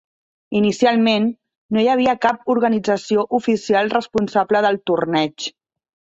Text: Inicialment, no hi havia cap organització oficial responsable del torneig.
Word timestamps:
Inicialment, 0.59 1.27
no 1.77 1.83
hi 1.83 1.89
havia 1.97 2.15
cap 2.23 2.49
organització 2.55 3.27
oficial 3.41 3.93
responsable 3.99 4.65
del 4.69 4.81
torneig. 4.93 5.49